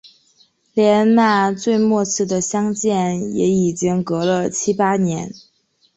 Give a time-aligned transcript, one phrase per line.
[0.73, 5.31] 连那最末次的相见也已经隔了七八年